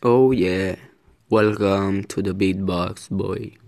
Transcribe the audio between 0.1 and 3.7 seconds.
yeah, welcome to the beatbox boy.